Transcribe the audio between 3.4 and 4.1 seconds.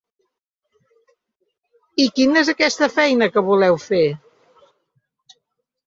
voleu fer?